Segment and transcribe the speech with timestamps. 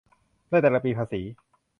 [0.49, 1.21] ในแต่ละปีภาษี